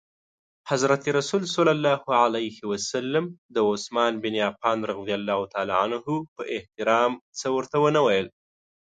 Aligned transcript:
حضرت 0.69 1.01
رسول 1.19 1.43
ص 1.53 1.55
د 3.55 3.57
عثمان 3.69 4.13
بن 4.23 4.33
عفان 4.47 4.77
په 6.37 6.41
احترام 6.57 7.11
څه 7.39 7.47
ورته 7.55 7.77
ونه 7.83 7.99
ویل. 8.05 8.27